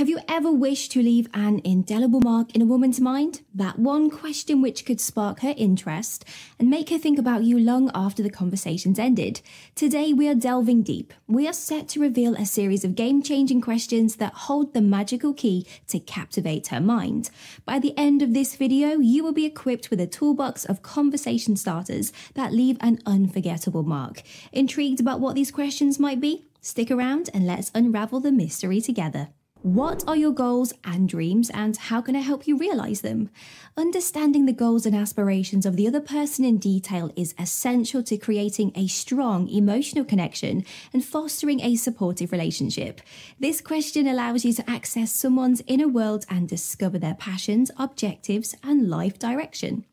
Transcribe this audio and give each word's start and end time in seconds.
Have 0.00 0.08
you 0.08 0.20
ever 0.28 0.50
wished 0.50 0.92
to 0.92 1.02
leave 1.02 1.28
an 1.34 1.60
indelible 1.62 2.22
mark 2.22 2.56
in 2.56 2.62
a 2.62 2.64
woman's 2.64 3.02
mind? 3.02 3.42
That 3.54 3.78
one 3.78 4.08
question 4.08 4.62
which 4.62 4.86
could 4.86 4.98
spark 4.98 5.40
her 5.40 5.52
interest 5.58 6.24
and 6.58 6.70
make 6.70 6.88
her 6.88 6.96
think 6.96 7.18
about 7.18 7.44
you 7.44 7.58
long 7.58 7.90
after 7.94 8.22
the 8.22 8.30
conversation's 8.30 8.98
ended. 8.98 9.42
Today 9.74 10.14
we 10.14 10.26
are 10.26 10.34
delving 10.34 10.82
deep. 10.82 11.12
We 11.26 11.46
are 11.46 11.52
set 11.52 11.86
to 11.88 12.00
reveal 12.00 12.34
a 12.34 12.46
series 12.46 12.82
of 12.82 12.94
game 12.94 13.22
changing 13.22 13.60
questions 13.60 14.16
that 14.16 14.32
hold 14.32 14.72
the 14.72 14.80
magical 14.80 15.34
key 15.34 15.66
to 15.88 16.00
captivate 16.00 16.68
her 16.68 16.80
mind. 16.80 17.28
By 17.66 17.78
the 17.78 17.92
end 17.98 18.22
of 18.22 18.32
this 18.32 18.56
video, 18.56 19.00
you 19.00 19.22
will 19.22 19.34
be 19.34 19.44
equipped 19.44 19.90
with 19.90 20.00
a 20.00 20.06
toolbox 20.06 20.64
of 20.64 20.80
conversation 20.80 21.56
starters 21.56 22.10
that 22.32 22.54
leave 22.54 22.78
an 22.80 23.00
unforgettable 23.04 23.82
mark. 23.82 24.22
Intrigued 24.50 25.00
about 25.00 25.20
what 25.20 25.34
these 25.34 25.50
questions 25.50 26.00
might 26.00 26.22
be? 26.22 26.46
Stick 26.62 26.90
around 26.90 27.28
and 27.34 27.46
let's 27.46 27.70
unravel 27.74 28.20
the 28.20 28.32
mystery 28.32 28.80
together. 28.80 29.28
What 29.62 30.04
are 30.08 30.16
your 30.16 30.32
goals 30.32 30.72
and 30.84 31.06
dreams, 31.06 31.50
and 31.50 31.76
how 31.76 32.00
can 32.00 32.16
I 32.16 32.20
help 32.20 32.48
you 32.48 32.56
realize 32.56 33.02
them? 33.02 33.28
Understanding 33.76 34.46
the 34.46 34.54
goals 34.54 34.86
and 34.86 34.96
aspirations 34.96 35.66
of 35.66 35.76
the 35.76 35.86
other 35.86 36.00
person 36.00 36.46
in 36.46 36.56
detail 36.56 37.12
is 37.14 37.34
essential 37.38 38.02
to 38.04 38.16
creating 38.16 38.72
a 38.74 38.86
strong 38.86 39.50
emotional 39.50 40.06
connection 40.06 40.64
and 40.94 41.04
fostering 41.04 41.60
a 41.60 41.76
supportive 41.76 42.32
relationship. 42.32 43.02
This 43.38 43.60
question 43.60 44.06
allows 44.08 44.46
you 44.46 44.54
to 44.54 44.70
access 44.70 45.12
someone's 45.12 45.60
inner 45.66 45.88
world 45.88 46.24
and 46.30 46.48
discover 46.48 46.98
their 46.98 47.14
passions, 47.14 47.70
objectives, 47.76 48.54
and 48.62 48.88
life 48.88 49.18
direction. 49.18 49.84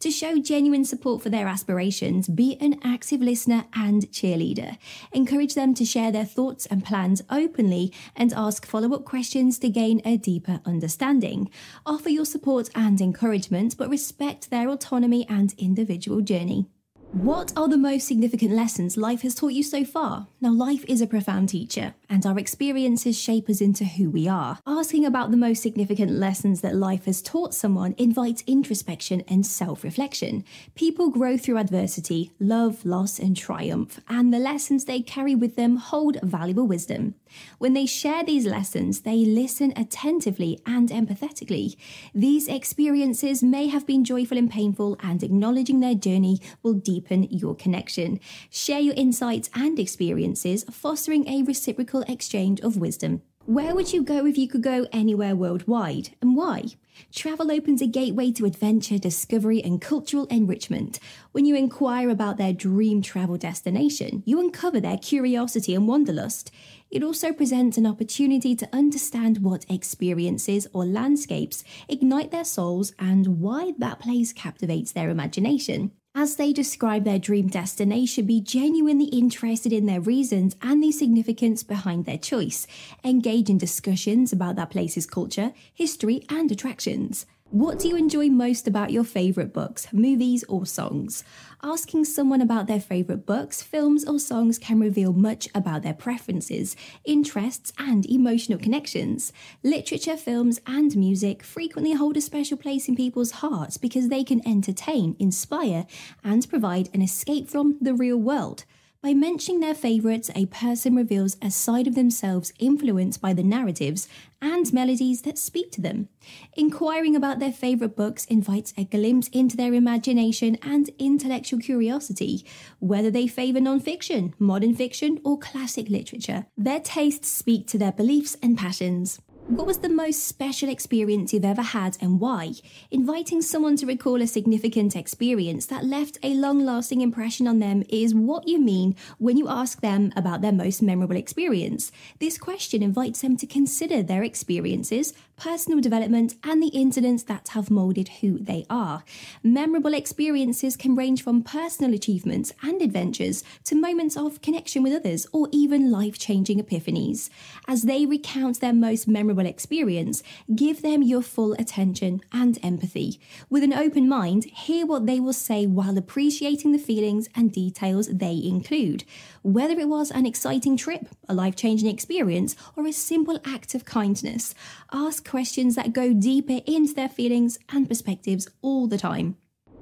To 0.00 0.10
show 0.10 0.38
genuine 0.38 0.84
support 0.84 1.22
for 1.22 1.30
their 1.30 1.46
aspirations, 1.46 2.28
be 2.28 2.56
an 2.60 2.80
active 2.82 3.20
listener 3.20 3.64
and 3.74 4.02
cheerleader. 4.10 4.78
Encourage 5.12 5.54
them 5.54 5.74
to 5.74 5.84
share 5.84 6.12
their 6.12 6.24
thoughts 6.24 6.66
and 6.66 6.84
plans 6.84 7.22
openly 7.30 7.92
and 8.16 8.32
ask 8.32 8.66
follow 8.66 8.94
up 8.94 9.04
questions 9.04 9.58
to 9.60 9.68
gain 9.68 10.00
a 10.04 10.16
deeper 10.16 10.60
understanding. 10.64 11.50
Offer 11.86 12.10
your 12.10 12.26
support 12.26 12.68
and 12.74 13.00
encouragement, 13.00 13.76
but 13.76 13.88
respect 13.88 14.50
their 14.50 14.68
autonomy 14.68 15.26
and 15.28 15.54
individual 15.58 16.20
journey. 16.20 16.66
What 17.12 17.52
are 17.58 17.68
the 17.68 17.76
most 17.76 18.08
significant 18.08 18.52
lessons 18.52 18.96
life 18.96 19.20
has 19.20 19.34
taught 19.34 19.52
you 19.52 19.62
so 19.62 19.84
far? 19.84 20.28
Now, 20.40 20.50
life 20.50 20.82
is 20.88 21.02
a 21.02 21.06
profound 21.06 21.50
teacher, 21.50 21.94
and 22.08 22.24
our 22.24 22.38
experiences 22.38 23.20
shape 23.20 23.50
us 23.50 23.60
into 23.60 23.84
who 23.84 24.08
we 24.08 24.26
are. 24.26 24.58
Asking 24.66 25.04
about 25.04 25.30
the 25.30 25.36
most 25.36 25.62
significant 25.62 26.10
lessons 26.10 26.62
that 26.62 26.74
life 26.74 27.04
has 27.04 27.20
taught 27.20 27.52
someone 27.52 27.94
invites 27.98 28.42
introspection 28.46 29.22
and 29.28 29.44
self 29.44 29.84
reflection. 29.84 30.42
People 30.74 31.10
grow 31.10 31.36
through 31.36 31.58
adversity, 31.58 32.32
love, 32.40 32.82
loss, 32.82 33.18
and 33.18 33.36
triumph, 33.36 34.00
and 34.08 34.32
the 34.32 34.38
lessons 34.38 34.86
they 34.86 35.02
carry 35.02 35.34
with 35.34 35.54
them 35.54 35.76
hold 35.76 36.18
valuable 36.22 36.66
wisdom. 36.66 37.14
When 37.58 37.74
they 37.74 37.86
share 37.86 38.24
these 38.24 38.46
lessons, 38.46 39.02
they 39.02 39.18
listen 39.18 39.74
attentively 39.76 40.60
and 40.64 40.88
empathetically. 40.88 41.76
These 42.14 42.48
experiences 42.48 43.42
may 43.42 43.68
have 43.68 43.86
been 43.86 44.02
joyful 44.02 44.38
and 44.38 44.50
painful, 44.50 44.96
and 45.00 45.22
acknowledging 45.22 45.80
their 45.80 45.94
journey 45.94 46.40
will 46.62 46.74
deepen 46.74 47.01
your 47.10 47.54
connection. 47.54 48.20
Share 48.50 48.80
your 48.80 48.94
insights 48.94 49.50
and 49.54 49.78
experiences, 49.78 50.64
fostering 50.70 51.28
a 51.28 51.42
reciprocal 51.42 52.02
exchange 52.02 52.60
of 52.60 52.76
wisdom. 52.76 53.22
Where 53.44 53.74
would 53.74 53.92
you 53.92 54.04
go 54.04 54.24
if 54.24 54.38
you 54.38 54.46
could 54.46 54.62
go 54.62 54.86
anywhere 54.92 55.34
worldwide, 55.34 56.10
and 56.20 56.36
why? 56.36 56.66
Travel 57.12 57.50
opens 57.50 57.82
a 57.82 57.88
gateway 57.88 58.30
to 58.32 58.44
adventure, 58.44 58.98
discovery, 58.98 59.60
and 59.62 59.80
cultural 59.80 60.26
enrichment. 60.26 61.00
When 61.32 61.44
you 61.44 61.56
inquire 61.56 62.08
about 62.08 62.36
their 62.36 62.52
dream 62.52 63.02
travel 63.02 63.36
destination, 63.36 64.22
you 64.26 64.38
uncover 64.38 64.78
their 64.80 64.96
curiosity 64.96 65.74
and 65.74 65.88
wanderlust. 65.88 66.52
It 66.88 67.02
also 67.02 67.32
presents 67.32 67.76
an 67.76 67.86
opportunity 67.86 68.54
to 68.54 68.68
understand 68.72 69.38
what 69.38 69.66
experiences 69.68 70.68
or 70.72 70.84
landscapes 70.84 71.64
ignite 71.88 72.30
their 72.30 72.44
souls 72.44 72.92
and 72.98 73.40
why 73.40 73.72
that 73.78 73.98
place 73.98 74.32
captivates 74.32 74.92
their 74.92 75.10
imagination. 75.10 75.90
As 76.14 76.36
they 76.36 76.52
describe 76.52 77.04
their 77.04 77.18
dream 77.18 77.48
destination, 77.48 78.26
be 78.26 78.42
genuinely 78.42 79.06
interested 79.06 79.72
in 79.72 79.86
their 79.86 80.00
reasons 80.00 80.54
and 80.60 80.82
the 80.82 80.92
significance 80.92 81.62
behind 81.62 82.04
their 82.04 82.18
choice. 82.18 82.66
Engage 83.02 83.48
in 83.48 83.56
discussions 83.56 84.30
about 84.30 84.56
that 84.56 84.68
place's 84.68 85.06
culture, 85.06 85.54
history, 85.72 86.22
and 86.28 86.52
attractions. 86.52 87.24
What 87.52 87.78
do 87.78 87.86
you 87.86 87.96
enjoy 87.96 88.30
most 88.30 88.66
about 88.66 88.92
your 88.92 89.04
favourite 89.04 89.52
books, 89.52 89.86
movies, 89.92 90.42
or 90.48 90.64
songs? 90.64 91.22
Asking 91.62 92.06
someone 92.06 92.40
about 92.40 92.66
their 92.66 92.80
favourite 92.80 93.26
books, 93.26 93.60
films, 93.60 94.06
or 94.06 94.18
songs 94.18 94.58
can 94.58 94.80
reveal 94.80 95.12
much 95.12 95.50
about 95.54 95.82
their 95.82 95.92
preferences, 95.92 96.74
interests, 97.04 97.70
and 97.76 98.06
emotional 98.06 98.58
connections. 98.58 99.34
Literature, 99.62 100.16
films, 100.16 100.62
and 100.66 100.96
music 100.96 101.42
frequently 101.42 101.92
hold 101.92 102.16
a 102.16 102.22
special 102.22 102.56
place 102.56 102.88
in 102.88 102.96
people's 102.96 103.32
hearts 103.32 103.76
because 103.76 104.08
they 104.08 104.24
can 104.24 104.40
entertain, 104.48 105.14
inspire, 105.18 105.84
and 106.24 106.48
provide 106.48 106.88
an 106.94 107.02
escape 107.02 107.50
from 107.50 107.76
the 107.82 107.92
real 107.92 108.16
world. 108.16 108.64
By 109.02 109.14
mentioning 109.14 109.58
their 109.58 109.74
favourites, 109.74 110.30
a 110.32 110.46
person 110.46 110.94
reveals 110.94 111.36
a 111.42 111.50
side 111.50 111.88
of 111.88 111.96
themselves 111.96 112.52
influenced 112.60 113.20
by 113.20 113.32
the 113.32 113.42
narratives 113.42 114.06
and 114.40 114.72
melodies 114.72 115.22
that 115.22 115.38
speak 115.38 115.72
to 115.72 115.80
them. 115.80 116.08
Inquiring 116.56 117.16
about 117.16 117.40
their 117.40 117.50
favourite 117.50 117.96
books 117.96 118.24
invites 118.26 118.72
a 118.78 118.84
glimpse 118.84 119.26
into 119.32 119.56
their 119.56 119.74
imagination 119.74 120.56
and 120.62 120.88
intellectual 121.00 121.58
curiosity, 121.58 122.46
whether 122.78 123.10
they 123.10 123.26
favour 123.26 123.60
non 123.60 123.80
fiction, 123.80 124.34
modern 124.38 124.72
fiction, 124.72 125.20
or 125.24 125.36
classic 125.36 125.88
literature. 125.88 126.46
Their 126.56 126.78
tastes 126.78 127.28
speak 127.28 127.66
to 127.68 127.78
their 127.78 127.92
beliefs 127.92 128.36
and 128.40 128.56
passions. 128.56 129.20
What 129.48 129.66
was 129.66 129.78
the 129.78 129.88
most 129.88 130.28
special 130.28 130.68
experience 130.68 131.32
you've 131.34 131.44
ever 131.44 131.62
had 131.62 131.98
and 132.00 132.20
why? 132.20 132.52
Inviting 132.92 133.42
someone 133.42 133.76
to 133.76 133.86
recall 133.86 134.22
a 134.22 134.26
significant 134.26 134.94
experience 134.94 135.66
that 135.66 135.84
left 135.84 136.16
a 136.22 136.34
long 136.34 136.64
lasting 136.64 137.00
impression 137.00 137.48
on 137.48 137.58
them 137.58 137.82
is 137.88 138.14
what 138.14 138.46
you 138.46 138.60
mean 138.60 138.94
when 139.18 139.36
you 139.36 139.48
ask 139.48 139.80
them 139.80 140.12
about 140.14 140.42
their 140.42 140.52
most 140.52 140.80
memorable 140.80 141.16
experience. 141.16 141.90
This 142.20 142.38
question 142.38 142.84
invites 142.84 143.20
them 143.20 143.36
to 143.36 143.46
consider 143.46 144.00
their 144.02 144.22
experiences, 144.22 145.12
personal 145.42 145.80
development, 145.80 146.36
and 146.44 146.62
the 146.62 146.68
incidents 146.68 147.24
that 147.24 147.48
have 147.48 147.68
molded 147.68 148.08
who 148.20 148.38
they 148.38 148.64
are. 148.70 149.02
Memorable 149.42 149.92
experiences 149.92 150.76
can 150.76 150.94
range 150.94 151.20
from 151.20 151.42
personal 151.42 151.92
achievements 151.92 152.52
and 152.62 152.80
adventures 152.80 153.42
to 153.64 153.74
moments 153.74 154.16
of 154.16 154.40
connection 154.40 154.84
with 154.84 154.92
others 154.92 155.26
or 155.32 155.48
even 155.50 155.90
life 155.90 156.16
changing 156.16 156.62
epiphanies. 156.62 157.28
As 157.66 157.82
they 157.82 158.06
recount 158.06 158.60
their 158.60 158.72
most 158.72 159.08
memorable 159.08 159.44
experience, 159.44 160.22
give 160.54 160.80
them 160.80 161.02
your 161.02 161.22
full 161.22 161.54
attention 161.54 162.20
and 162.30 162.56
empathy. 162.62 163.18
With 163.50 163.64
an 163.64 163.72
open 163.72 164.08
mind, 164.08 164.44
hear 164.44 164.86
what 164.86 165.06
they 165.06 165.18
will 165.18 165.32
say 165.32 165.66
while 165.66 165.98
appreciating 165.98 166.70
the 166.70 166.78
feelings 166.78 167.28
and 167.34 167.50
details 167.50 168.06
they 168.06 168.40
include. 168.44 169.02
Whether 169.42 169.74
it 169.80 169.88
was 169.88 170.12
an 170.12 170.24
exciting 170.24 170.76
trip, 170.76 171.08
a 171.28 171.34
life 171.34 171.56
changing 171.56 171.88
experience, 171.88 172.54
or 172.76 172.86
a 172.86 172.92
simple 172.92 173.40
act 173.44 173.74
of 173.74 173.84
kindness, 173.84 174.54
ask 174.92 175.31
questions 175.32 175.76
that 175.76 175.94
go 175.94 176.12
deeper 176.12 176.60
into 176.66 176.92
their 176.92 177.08
feelings 177.08 177.58
and 177.70 177.88
perspectives 177.88 178.46
all 178.60 178.86
the 178.86 178.98
time. 178.98 179.34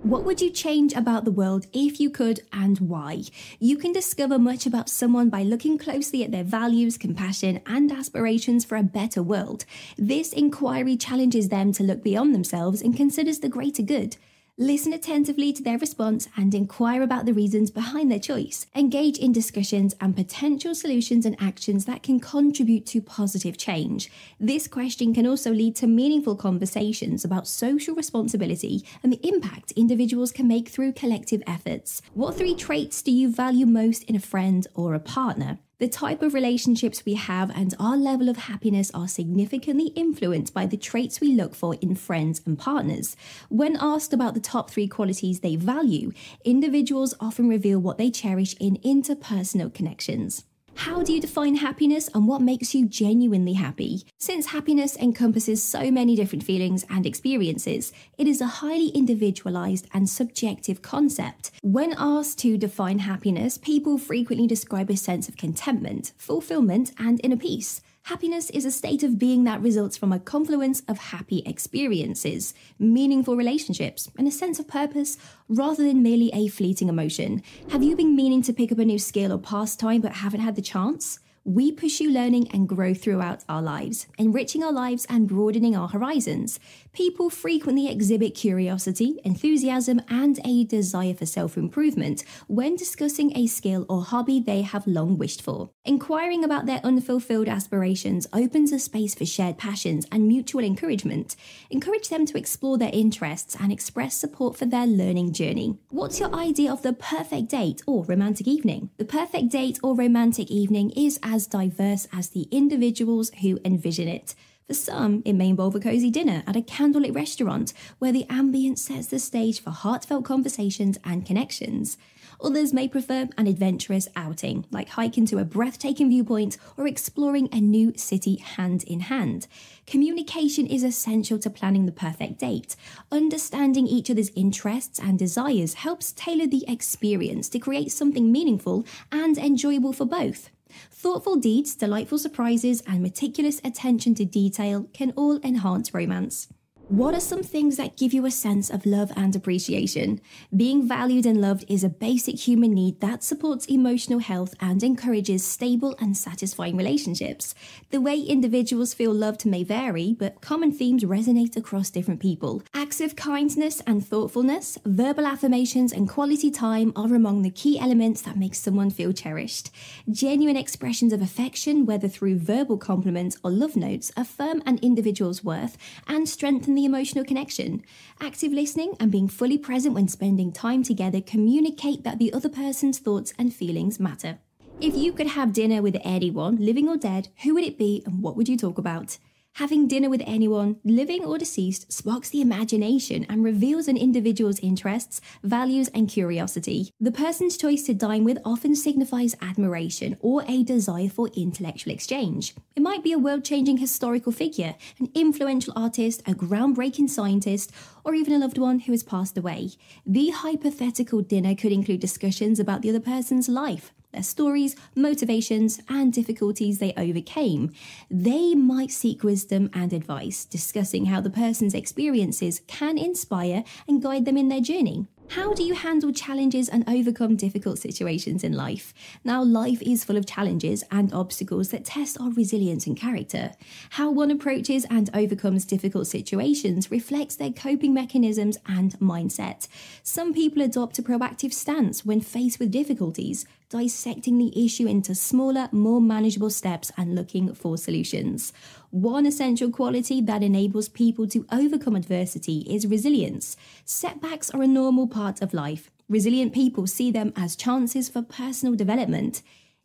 What 0.04 0.24
would 0.24 0.40
you 0.40 0.48
change 0.48 0.92
about 0.92 1.24
the 1.24 1.32
world 1.32 1.66
if 1.72 1.98
you 1.98 2.08
could 2.08 2.38
and 2.52 2.78
why? 2.78 3.24
You 3.58 3.76
can 3.76 3.92
discover 3.92 4.38
much 4.38 4.64
about 4.64 4.88
someone 4.88 5.28
by 5.28 5.42
looking 5.42 5.76
closely 5.76 6.22
at 6.22 6.30
their 6.30 6.44
values, 6.44 6.96
compassion, 6.96 7.60
and 7.66 7.90
aspirations 7.90 8.64
for 8.64 8.76
a 8.76 8.84
better 8.84 9.24
world. 9.24 9.64
This 9.98 10.32
inquiry 10.32 10.96
challenges 10.96 11.48
them 11.48 11.72
to 11.72 11.82
look 11.82 12.04
beyond 12.04 12.32
themselves 12.32 12.80
and 12.80 12.96
considers 12.96 13.40
the 13.40 13.48
greater 13.48 13.82
good. 13.82 14.16
Listen 14.62 14.92
attentively 14.92 15.54
to 15.54 15.62
their 15.62 15.78
response 15.78 16.28
and 16.36 16.54
inquire 16.54 17.00
about 17.00 17.24
the 17.24 17.32
reasons 17.32 17.70
behind 17.70 18.12
their 18.12 18.18
choice. 18.18 18.66
Engage 18.76 19.16
in 19.16 19.32
discussions 19.32 19.94
and 20.02 20.14
potential 20.14 20.74
solutions 20.74 21.24
and 21.24 21.34
actions 21.40 21.86
that 21.86 22.02
can 22.02 22.20
contribute 22.20 22.84
to 22.84 23.00
positive 23.00 23.56
change. 23.56 24.10
This 24.38 24.68
question 24.68 25.14
can 25.14 25.26
also 25.26 25.50
lead 25.50 25.76
to 25.76 25.86
meaningful 25.86 26.36
conversations 26.36 27.24
about 27.24 27.48
social 27.48 27.94
responsibility 27.94 28.84
and 29.02 29.10
the 29.10 29.26
impact 29.26 29.72
individuals 29.76 30.30
can 30.30 30.46
make 30.46 30.68
through 30.68 30.92
collective 30.92 31.42
efforts. 31.46 32.02
What 32.12 32.36
three 32.36 32.54
traits 32.54 33.00
do 33.00 33.12
you 33.12 33.32
value 33.32 33.64
most 33.64 34.02
in 34.02 34.14
a 34.14 34.20
friend 34.20 34.66
or 34.74 34.92
a 34.92 35.00
partner? 35.00 35.58
The 35.80 35.88
type 35.88 36.20
of 36.20 36.34
relationships 36.34 37.06
we 37.06 37.14
have 37.14 37.50
and 37.56 37.74
our 37.80 37.96
level 37.96 38.28
of 38.28 38.36
happiness 38.36 38.90
are 38.92 39.08
significantly 39.08 39.86
influenced 39.96 40.52
by 40.52 40.66
the 40.66 40.76
traits 40.76 41.22
we 41.22 41.32
look 41.32 41.54
for 41.54 41.74
in 41.76 41.94
friends 41.94 42.42
and 42.44 42.58
partners. 42.58 43.16
When 43.48 43.78
asked 43.80 44.12
about 44.12 44.34
the 44.34 44.40
top 44.40 44.70
three 44.70 44.86
qualities 44.86 45.40
they 45.40 45.56
value, 45.56 46.12
individuals 46.44 47.14
often 47.18 47.48
reveal 47.48 47.78
what 47.78 47.96
they 47.96 48.10
cherish 48.10 48.54
in 48.60 48.76
interpersonal 48.84 49.72
connections. 49.72 50.44
How 50.74 51.02
do 51.02 51.12
you 51.12 51.20
define 51.20 51.56
happiness 51.56 52.08
and 52.14 52.26
what 52.26 52.40
makes 52.40 52.74
you 52.74 52.86
genuinely 52.88 53.52
happy? 53.52 54.02
Since 54.18 54.46
happiness 54.46 54.96
encompasses 54.96 55.62
so 55.62 55.90
many 55.90 56.16
different 56.16 56.44
feelings 56.44 56.84
and 56.88 57.06
experiences, 57.06 57.92
it 58.16 58.26
is 58.26 58.40
a 58.40 58.46
highly 58.46 58.88
individualized 58.88 59.86
and 59.92 60.08
subjective 60.08 60.82
concept. 60.82 61.50
When 61.62 61.94
asked 61.98 62.38
to 62.40 62.56
define 62.56 63.00
happiness, 63.00 63.58
people 63.58 63.98
frequently 63.98 64.46
describe 64.46 64.90
a 64.90 64.96
sense 64.96 65.28
of 65.28 65.36
contentment, 65.36 66.12
fulfillment, 66.16 66.92
and 66.98 67.20
inner 67.22 67.36
peace. 67.36 67.82
Happiness 68.04 68.50
is 68.50 68.64
a 68.64 68.70
state 68.70 69.02
of 69.02 69.18
being 69.18 69.44
that 69.44 69.60
results 69.60 69.96
from 69.96 70.12
a 70.12 70.18
confluence 70.18 70.82
of 70.88 70.98
happy 70.98 71.42
experiences, 71.46 72.54
meaningful 72.78 73.36
relationships, 73.36 74.10
and 74.18 74.26
a 74.26 74.32
sense 74.32 74.58
of 74.58 74.66
purpose 74.66 75.16
rather 75.48 75.84
than 75.84 76.02
merely 76.02 76.30
a 76.32 76.48
fleeting 76.48 76.88
emotion. 76.88 77.42
Have 77.68 77.82
you 77.82 77.94
been 77.94 78.16
meaning 78.16 78.42
to 78.42 78.52
pick 78.52 78.72
up 78.72 78.78
a 78.78 78.84
new 78.84 78.98
skill 78.98 79.32
or 79.32 79.38
pastime 79.38 80.00
but 80.00 80.12
haven't 80.12 80.40
had 80.40 80.56
the 80.56 80.62
chance? 80.62 81.20
We 81.44 81.72
pursue 81.72 82.10
learning 82.10 82.48
and 82.52 82.68
grow 82.68 82.92
throughout 82.92 83.44
our 83.48 83.62
lives, 83.62 84.06
enriching 84.18 84.62
our 84.62 84.72
lives 84.72 85.06
and 85.08 85.26
broadening 85.26 85.74
our 85.74 85.88
horizons. 85.88 86.60
People 86.92 87.30
frequently 87.30 87.88
exhibit 87.88 88.34
curiosity, 88.34 89.18
enthusiasm, 89.24 90.02
and 90.08 90.38
a 90.44 90.64
desire 90.64 91.14
for 91.14 91.24
self 91.24 91.56
improvement 91.56 92.24
when 92.46 92.76
discussing 92.76 93.34
a 93.34 93.46
skill 93.46 93.86
or 93.88 94.02
hobby 94.02 94.38
they 94.38 94.60
have 94.60 94.86
long 94.86 95.16
wished 95.16 95.40
for. 95.40 95.70
Inquiring 95.86 96.44
about 96.44 96.66
their 96.66 96.80
unfulfilled 96.84 97.48
aspirations 97.48 98.26
opens 98.34 98.70
a 98.70 98.78
space 98.78 99.14
for 99.14 99.24
shared 99.24 99.56
passions 99.56 100.06
and 100.12 100.28
mutual 100.28 100.62
encouragement. 100.62 101.36
Encourage 101.70 102.10
them 102.10 102.26
to 102.26 102.36
explore 102.36 102.76
their 102.76 102.90
interests 102.92 103.56
and 103.58 103.72
express 103.72 104.14
support 104.14 104.58
for 104.58 104.66
their 104.66 104.86
learning 104.86 105.32
journey. 105.32 105.78
What's 105.88 106.20
your 106.20 106.34
idea 106.34 106.70
of 106.70 106.82
the 106.82 106.92
perfect 106.92 107.48
date 107.48 107.80
or 107.86 108.04
romantic 108.04 108.46
evening? 108.46 108.90
The 108.98 109.06
perfect 109.06 109.48
date 109.48 109.78
or 109.82 109.94
romantic 109.94 110.50
evening 110.50 110.90
is 110.90 111.18
as 111.30 111.46
diverse 111.46 112.08
as 112.12 112.30
the 112.30 112.48
individuals 112.50 113.30
who 113.40 113.58
envision 113.64 114.08
it. 114.08 114.34
For 114.66 114.74
some, 114.74 115.22
it 115.24 115.32
may 115.32 115.48
involve 115.48 115.74
a 115.74 115.80
cozy 115.80 116.10
dinner 116.10 116.42
at 116.46 116.56
a 116.56 116.60
candlelit 116.62 117.14
restaurant 117.14 117.72
where 117.98 118.12
the 118.12 118.24
ambience 118.28 118.78
sets 118.78 119.08
the 119.08 119.18
stage 119.18 119.60
for 119.60 119.70
heartfelt 119.70 120.24
conversations 120.24 120.98
and 121.04 121.26
connections. 121.26 121.98
Others 122.42 122.72
may 122.72 122.88
prefer 122.88 123.28
an 123.36 123.46
adventurous 123.46 124.08
outing, 124.16 124.64
like 124.70 124.90
hiking 124.90 125.26
to 125.26 125.38
a 125.38 125.44
breathtaking 125.44 126.08
viewpoint 126.08 126.56
or 126.76 126.86
exploring 126.86 127.48
a 127.52 127.60
new 127.60 127.92
city 127.96 128.36
hand 128.36 128.84
in 128.84 129.00
hand. 129.00 129.46
Communication 129.86 130.66
is 130.66 130.84
essential 130.84 131.38
to 131.40 131.50
planning 131.50 131.86
the 131.86 131.92
perfect 131.92 132.38
date. 132.38 132.76
Understanding 133.10 133.86
each 133.86 134.10
other's 134.10 134.30
interests 134.36 134.98
and 135.00 135.18
desires 135.18 135.74
helps 135.74 136.12
tailor 136.12 136.46
the 136.46 136.64
experience 136.68 137.48
to 137.48 137.58
create 137.58 137.92
something 137.92 138.30
meaningful 138.30 138.86
and 139.10 139.36
enjoyable 139.36 139.92
for 139.92 140.06
both. 140.06 140.50
Thoughtful 140.90 141.36
deeds, 141.36 141.74
delightful 141.74 142.18
surprises, 142.18 142.82
and 142.86 143.02
meticulous 143.02 143.60
attention 143.64 144.14
to 144.16 144.24
detail 144.24 144.88
can 144.92 145.12
all 145.16 145.38
enhance 145.42 145.94
romance. 145.94 146.48
What 146.90 147.14
are 147.14 147.20
some 147.20 147.44
things 147.44 147.76
that 147.76 147.96
give 147.96 148.12
you 148.12 148.26
a 148.26 148.32
sense 148.32 148.68
of 148.68 148.84
love 148.84 149.12
and 149.14 149.36
appreciation? 149.36 150.20
Being 150.56 150.88
valued 150.88 151.24
and 151.24 151.40
loved 151.40 151.64
is 151.68 151.84
a 151.84 151.88
basic 151.88 152.48
human 152.48 152.74
need 152.74 153.00
that 153.00 153.22
supports 153.22 153.66
emotional 153.66 154.18
health 154.18 154.56
and 154.58 154.82
encourages 154.82 155.46
stable 155.46 155.94
and 156.00 156.16
satisfying 156.16 156.76
relationships. 156.76 157.54
The 157.90 158.00
way 158.00 158.18
individuals 158.18 158.92
feel 158.92 159.14
loved 159.14 159.46
may 159.46 159.62
vary, 159.62 160.16
but 160.18 160.40
common 160.40 160.72
themes 160.72 161.04
resonate 161.04 161.56
across 161.56 161.90
different 161.90 162.18
people. 162.18 162.64
Acts 162.74 163.00
of 163.00 163.14
kindness 163.14 163.80
and 163.86 164.04
thoughtfulness, 164.04 164.76
verbal 164.84 165.26
affirmations, 165.26 165.92
and 165.92 166.08
quality 166.08 166.50
time 166.50 166.92
are 166.96 167.14
among 167.14 167.42
the 167.42 167.50
key 167.50 167.78
elements 167.78 168.20
that 168.22 168.36
make 168.36 168.56
someone 168.56 168.90
feel 168.90 169.12
cherished. 169.12 169.70
Genuine 170.10 170.56
expressions 170.56 171.12
of 171.12 171.22
affection, 171.22 171.86
whether 171.86 172.08
through 172.08 172.40
verbal 172.40 172.78
compliments 172.78 173.38
or 173.44 173.52
love 173.52 173.76
notes, 173.76 174.10
affirm 174.16 174.60
an 174.66 174.80
individual's 174.82 175.44
worth 175.44 175.78
and 176.08 176.28
strengthen 176.28 176.74
the 176.74 176.79
the 176.80 176.86
emotional 176.86 177.26
connection. 177.26 177.82
Active 178.22 178.52
listening 178.52 178.94
and 178.98 179.12
being 179.12 179.28
fully 179.28 179.58
present 179.58 179.94
when 179.94 180.08
spending 180.08 180.50
time 180.50 180.82
together 180.82 181.20
communicate 181.20 182.04
that 182.04 182.18
the 182.18 182.32
other 182.32 182.48
person's 182.48 182.98
thoughts 182.98 183.34
and 183.38 183.52
feelings 183.52 184.00
matter. 184.00 184.38
If 184.80 184.96
you 184.96 185.12
could 185.12 185.26
have 185.26 185.52
dinner 185.52 185.82
with 185.82 185.98
anyone, 186.02 186.56
living 186.56 186.88
or 186.88 186.96
dead, 186.96 187.28
who 187.42 187.52
would 187.52 187.64
it 187.64 187.76
be 187.76 188.02
and 188.06 188.22
what 188.22 188.34
would 188.34 188.48
you 188.48 188.56
talk 188.56 188.78
about? 188.78 189.18
Having 189.54 189.88
dinner 189.88 190.08
with 190.08 190.22
anyone, 190.24 190.76
living 190.84 191.24
or 191.24 191.36
deceased, 191.36 191.92
sparks 191.92 192.30
the 192.30 192.40
imagination 192.40 193.26
and 193.28 193.44
reveals 193.44 193.88
an 193.88 193.96
individual's 193.96 194.60
interests, 194.60 195.20
values, 195.42 195.88
and 195.88 196.08
curiosity. 196.08 196.92
The 197.00 197.12
person's 197.12 197.58
choice 197.58 197.82
to 197.82 197.94
dine 197.94 198.24
with 198.24 198.38
often 198.44 198.74
signifies 198.74 199.36
admiration 199.42 200.16
or 200.20 200.44
a 200.48 200.62
desire 200.62 201.08
for 201.08 201.28
intellectual 201.36 201.92
exchange. 201.92 202.54
It 202.74 202.82
might 202.82 203.02
be 203.02 203.12
a 203.12 203.18
world 203.18 203.44
changing 203.44 203.78
historical 203.78 204.32
figure, 204.32 204.76
an 204.98 205.10
influential 205.14 205.74
artist, 205.76 206.22
a 206.26 206.32
groundbreaking 206.32 207.10
scientist, 207.10 207.70
or 208.04 208.14
even 208.14 208.32
a 208.32 208.38
loved 208.38 208.56
one 208.56 208.80
who 208.80 208.92
has 208.92 209.02
passed 209.02 209.36
away. 209.36 209.70
The 210.06 210.30
hypothetical 210.30 211.20
dinner 211.20 211.54
could 211.54 211.72
include 211.72 212.00
discussions 212.00 212.58
about 212.58 212.80
the 212.80 212.90
other 212.90 213.00
person's 213.00 213.48
life, 213.48 213.92
their 214.12 214.22
stories, 214.22 214.76
motivations, 214.94 215.80
and 215.88 216.12
difficulties 216.12 216.78
they 216.78 216.94
overcame. 216.96 217.72
They 218.10 218.54
might 218.54 218.90
seek 218.90 219.22
wisdom 219.22 219.70
and 219.72 219.92
advice, 219.92 220.44
discussing 220.44 221.06
how 221.06 221.20
the 221.20 221.30
person's 221.30 221.74
experiences 221.74 222.62
can 222.66 222.98
inspire 222.98 223.64
and 223.88 224.02
guide 224.02 224.24
them 224.24 224.36
in 224.36 224.48
their 224.48 224.60
journey. 224.60 225.06
How 225.30 225.54
do 225.54 225.62
you 225.62 225.74
handle 225.74 226.10
challenges 226.10 226.68
and 226.68 226.82
overcome 226.88 227.36
difficult 227.36 227.78
situations 227.78 228.42
in 228.42 228.52
life? 228.52 228.92
Now, 229.22 229.44
life 229.44 229.80
is 229.80 230.02
full 230.02 230.16
of 230.16 230.26
challenges 230.26 230.82
and 230.90 231.14
obstacles 231.14 231.68
that 231.68 231.84
test 231.84 232.20
our 232.20 232.30
resilience 232.32 232.84
and 232.88 232.96
character. 232.96 233.52
How 233.90 234.10
one 234.10 234.32
approaches 234.32 234.84
and 234.90 235.08
overcomes 235.14 235.64
difficult 235.64 236.08
situations 236.08 236.90
reflects 236.90 237.36
their 237.36 237.52
coping 237.52 237.94
mechanisms 237.94 238.58
and 238.66 238.98
mindset. 238.98 239.68
Some 240.02 240.34
people 240.34 240.62
adopt 240.62 240.98
a 240.98 241.02
proactive 241.04 241.52
stance 241.52 242.04
when 242.04 242.20
faced 242.20 242.58
with 242.58 242.72
difficulties, 242.72 243.46
dissecting 243.70 244.36
the 244.36 244.64
issue 244.64 244.86
into 244.86 245.14
smaller, 245.14 245.68
more 245.70 246.00
manageable 246.00 246.50
steps 246.50 246.90
and 246.98 247.14
looking 247.14 247.54
for 247.54 247.78
solutions. 247.78 248.52
One 248.90 249.24
essential 249.24 249.70
quality 249.70 250.20
that 250.22 250.42
enables 250.42 250.88
people 250.88 251.28
to 251.28 251.46
overcome 251.52 251.94
adversity 251.94 252.66
is 252.68 252.88
resilience. 252.88 253.56
Setbacks 253.84 254.50
are 254.50 254.62
a 254.62 254.66
normal 254.66 255.06
part 255.06 255.40
of 255.40 255.54
life. 255.54 255.88
Resilient 256.08 256.52
people 256.52 256.88
see 256.88 257.12
them 257.12 257.32
as 257.36 257.54
chances 257.54 258.08
for 258.08 258.22
personal 258.22 258.74
development. 258.74 259.42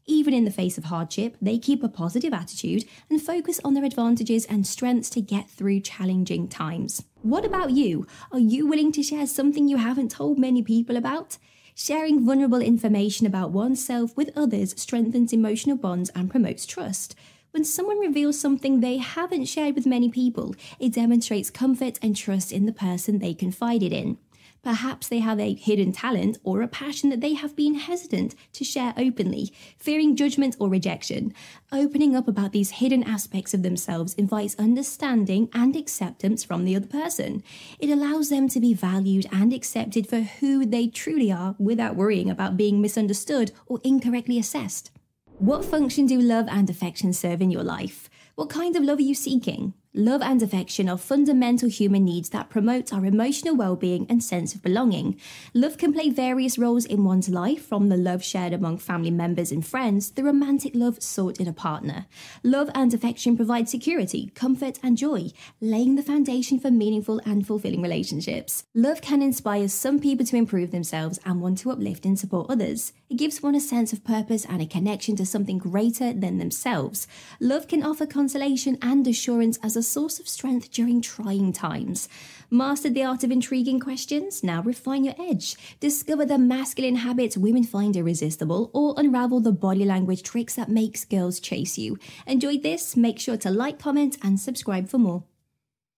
Even 0.08 0.34
in 0.34 0.46
the 0.46 0.52
face 0.52 0.78
of 0.78 0.86
hardship, 0.86 1.38
they 1.40 1.60
keep 1.60 1.84
a 1.84 1.90
positive 1.90 2.34
attitude 2.34 2.86
and 3.10 3.22
focus 3.22 3.60
on 3.64 3.76
their 3.76 3.84
advantages 3.84 4.46
and 4.46 4.66
strengths 4.66 5.10
to 5.12 5.22
get 5.22 5.50
through 5.50 5.80
challenging 5.80 6.48
times. 6.48 7.04
What 7.22 7.46
about 7.46 7.72
you? 7.72 8.08
Are 8.32 8.40
you 8.40 8.68
willing 8.68 8.92
to 8.94 9.04
share 9.04 9.28
something 9.28 9.68
you 9.68 9.78
haven't 9.78 10.12
told 10.12 10.40
many 10.40 10.64
people 10.64 10.98
about? 10.98 11.38
Sharing 11.78 12.26
vulnerable 12.26 12.62
information 12.62 13.28
about 13.28 13.52
oneself 13.52 14.16
with 14.16 14.32
others 14.34 14.74
strengthens 14.78 15.34
emotional 15.34 15.76
bonds 15.76 16.10
and 16.16 16.32
promotes 16.32 16.66
trust. 16.66 17.16
When 17.52 17.66
someone 17.66 18.00
reveals 18.00 18.40
something 18.40 18.80
they 18.80 18.96
haven't 18.96 19.50
shared 19.50 19.76
with 19.76 19.86
many 19.86 20.08
people, 20.08 20.56
it 20.80 20.94
demonstrates 20.94 21.50
comfort 21.50 22.00
and 22.02 22.16
trust 22.16 22.54
in 22.54 22.66
the 22.66 22.72
person 22.72 23.20
they 23.20 23.34
confided 23.34 23.92
in. 23.92 24.18
Perhaps 24.64 25.08
they 25.08 25.20
have 25.20 25.40
a 25.40 25.54
hidden 25.54 25.92
talent 25.92 26.38
or 26.44 26.62
a 26.62 26.68
passion 26.68 27.10
that 27.12 27.22
they 27.22 27.34
have 27.34 27.56
been 27.56 27.76
hesitant 27.76 28.34
to 28.54 28.64
share 28.64 28.94
openly, 28.98 29.54
fearing 29.78 30.16
judgment 30.16 30.56
or 30.60 30.70
rejection. 30.70 31.34
Opening 31.72 32.16
up 32.16 32.28
about 32.28 32.52
these 32.52 32.72
hidden 32.72 33.04
aspects 33.04 33.54
of 33.54 33.62
themselves 33.62 34.16
invites 34.16 34.56
understanding 34.58 35.50
and 35.54 35.76
acceptance 35.76 36.44
from 36.44 36.66
the 36.66 36.76
other 36.76 36.88
person. 36.88 37.44
It 37.80 37.90
allows 37.90 38.30
them 38.30 38.50
to 38.50 38.60
be 38.60 38.74
valued 38.74 39.28
and 39.32 39.54
accepted 39.54 40.08
for 40.08 40.22
who 40.22 40.66
they 40.66 40.88
truly 40.88 41.32
are 41.32 41.56
without 41.60 41.96
worrying 41.96 42.30
about 42.30 42.58
being 42.58 42.82
misunderstood 42.82 43.52
or 43.68 43.80
incorrectly 43.84 44.40
assessed. 44.40 44.92
What 45.38 45.66
function 45.66 46.06
do 46.06 46.20
love 46.20 46.48
and 46.50 46.70
affection 46.70 47.12
serve 47.12 47.42
in 47.42 47.52
your 47.52 47.64
life? 47.64 48.10
What 48.36 48.50
kind 48.50 48.76
of 48.76 48.84
love 48.84 49.00
are 49.00 49.04
you 49.04 49.16
seeking? 49.16 49.74
Love 49.98 50.22
and 50.22 50.44
affection 50.44 50.90
are 50.90 50.98
fundamental 50.98 51.70
human 51.70 52.04
needs 52.04 52.28
that 52.28 52.50
promote 52.50 52.92
our 52.92 53.06
emotional 53.06 53.56
well-being 53.56 54.06
and 54.10 54.22
sense 54.22 54.54
of 54.54 54.62
belonging. 54.62 55.18
Love 55.54 55.78
can 55.78 55.94
play 55.94 56.10
various 56.10 56.58
roles 56.58 56.84
in 56.84 57.06
one's 57.06 57.30
life, 57.30 57.66
from 57.66 57.88
the 57.88 57.96
love 57.96 58.22
shared 58.22 58.52
among 58.52 58.78
family 58.78 59.10
members 59.10 59.54
and 59.54 59.66
friends, 59.66 60.12
the 60.12 60.24
romantic 60.24 60.76
love 60.76 61.02
sought 61.02 61.40
in 61.40 61.48
a 61.48 61.54
partner. 61.54 62.08
Love 62.44 62.70
and 62.76 62.94
affection 62.94 63.38
provide 63.38 63.70
security, 63.70 64.34
comfort, 64.36 64.78
and 64.84 64.98
joy, 64.98 65.30
laying 65.62 65.96
the 65.96 66.04
foundation 66.04 66.60
for 66.60 66.70
meaningful 66.70 67.22
and 67.26 67.48
fulfilling 67.48 67.82
relationships. 67.82 68.66
Love 68.74 69.00
can 69.00 69.22
inspire 69.22 69.70
some 69.70 69.98
people 69.98 70.26
to 70.26 70.36
improve 70.36 70.72
themselves 70.72 71.22
and 71.26 71.40
want 71.40 71.58
to 71.58 71.72
uplift 71.72 72.06
and 72.06 72.20
support 72.20 72.50
others. 72.50 72.92
It 73.10 73.16
gives 73.16 73.42
one 73.42 73.56
a 73.56 73.62
sense 73.62 73.94
of 73.94 74.04
purpose 74.04 74.44
and 74.44 74.62
a 74.62 74.66
connection 74.66 75.16
to 75.16 75.26
something 75.26 75.58
greater 75.58 76.12
than 76.12 76.38
themselves. 76.38 77.08
Love 77.40 77.70
can 77.70 77.82
offer 77.82 78.06
consolation 78.06 78.78
and 78.82 79.08
assurance 79.08 79.58
as 79.64 79.78
a 79.78 79.85
source 79.86 80.20
of 80.20 80.28
strength 80.28 80.72
during 80.72 81.02
trying 81.02 81.54
times. 81.54 82.10
Mastered 82.50 82.94
the 82.94 83.04
art 83.04 83.24
of 83.24 83.32
intriguing 83.32 83.80
questions? 83.80 84.44
Now 84.44 84.62
refine 84.62 85.04
your 85.04 85.16
edge. 85.20 85.56
Discover 85.80 86.26
the 86.26 86.38
masculine 86.38 86.98
habits 86.98 87.38
women 87.38 87.64
find 87.64 87.96
irresistible 87.96 88.72
or 88.74 88.94
unravel 88.98 89.40
the 89.40 89.52
body 89.52 89.86
language 89.86 90.24
tricks 90.24 90.56
that 90.56 90.70
makes 90.70 91.06
girls 91.06 91.40
chase 91.40 91.78
you. 91.78 91.98
Enjoyed 92.28 92.64
this? 92.64 92.98
Make 92.98 93.20
sure 93.20 93.38
to 93.38 93.50
like, 93.50 93.80
comment, 93.80 94.18
and 94.22 94.40
subscribe 94.40 94.90
for 94.90 94.98
more. 94.98 95.24